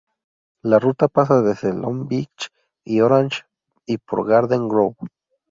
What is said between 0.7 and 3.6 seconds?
ruta pasa desde Long Beach y Orange